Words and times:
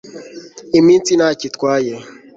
Iminsi 0.79 1.11
ntacyo 1.15 1.43
itwaye 1.49 1.93